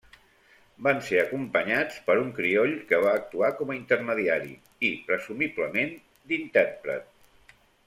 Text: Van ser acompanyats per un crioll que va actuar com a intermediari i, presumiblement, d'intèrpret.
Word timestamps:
Van 0.85 1.01
ser 1.09 1.19
acompanyats 1.23 1.99
per 2.07 2.15
un 2.21 2.31
crioll 2.39 2.73
que 2.93 3.01
va 3.03 3.11
actuar 3.21 3.51
com 3.59 3.75
a 3.75 3.77
intermediari 3.81 4.57
i, 4.57 4.91
presumiblement, 5.11 5.93
d'intèrpret. 6.33 7.55